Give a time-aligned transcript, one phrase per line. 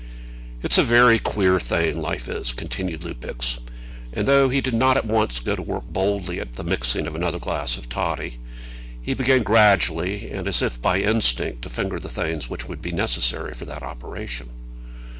[0.63, 3.59] "It's a very queer thing, life is," continued Lupex;
[4.13, 7.13] and, though he did not at once go to work boldly at the mixing of
[7.13, 8.39] another glass of toddy,
[8.99, 12.91] he began gradually, and as if by instinct, to finger the things which would be
[12.91, 14.49] necessary for that operation.